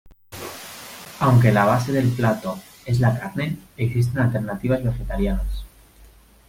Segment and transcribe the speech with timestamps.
[1.19, 2.57] Aunque la base del plato,
[2.87, 5.63] es la carne, existen alternativas vegetarianas.